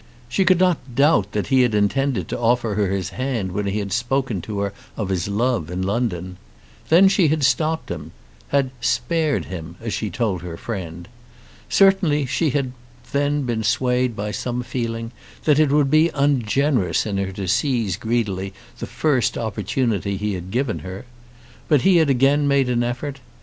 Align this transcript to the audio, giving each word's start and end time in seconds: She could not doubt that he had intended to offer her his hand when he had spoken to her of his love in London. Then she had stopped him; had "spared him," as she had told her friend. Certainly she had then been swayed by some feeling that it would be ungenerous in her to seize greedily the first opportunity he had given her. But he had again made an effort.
She 0.27 0.45
could 0.45 0.57
not 0.59 0.95
doubt 0.95 1.31
that 1.33 1.47
he 1.53 1.61
had 1.61 1.75
intended 1.75 2.27
to 2.29 2.39
offer 2.39 2.73
her 2.73 2.89
his 2.89 3.09
hand 3.09 3.51
when 3.51 3.67
he 3.67 3.77
had 3.77 3.93
spoken 3.93 4.41
to 4.41 4.57
her 4.61 4.73
of 4.97 5.09
his 5.09 5.27
love 5.27 5.69
in 5.69 5.83
London. 5.83 6.37
Then 6.89 7.07
she 7.07 7.27
had 7.27 7.43
stopped 7.43 7.91
him; 7.91 8.11
had 8.47 8.71
"spared 8.81 9.45
him," 9.45 9.75
as 9.79 9.93
she 9.93 10.07
had 10.07 10.15
told 10.15 10.41
her 10.41 10.57
friend. 10.57 11.07
Certainly 11.69 12.25
she 12.25 12.49
had 12.49 12.71
then 13.11 13.43
been 13.43 13.61
swayed 13.63 14.15
by 14.15 14.31
some 14.31 14.63
feeling 14.63 15.11
that 15.43 15.59
it 15.59 15.69
would 15.69 15.91
be 15.91 16.09
ungenerous 16.15 17.05
in 17.05 17.17
her 17.19 17.31
to 17.33 17.47
seize 17.47 17.95
greedily 17.95 18.53
the 18.79 18.87
first 18.87 19.37
opportunity 19.37 20.17
he 20.17 20.33
had 20.33 20.49
given 20.49 20.79
her. 20.79 21.05
But 21.67 21.83
he 21.83 21.97
had 21.97 22.09
again 22.09 22.47
made 22.47 22.69
an 22.69 22.81
effort. 22.81 23.19